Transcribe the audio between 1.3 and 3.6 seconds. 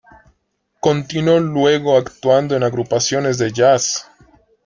luego actuando en agrupaciones de